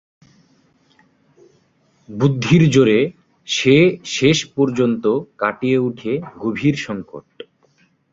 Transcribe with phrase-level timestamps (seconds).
[2.09, 2.99] বুদ্ধির জোরে
[3.47, 3.75] সে
[4.07, 5.03] শেষ পর্যন্ত
[5.37, 7.25] কাটিয়ে ওঠে গভীর সংকট।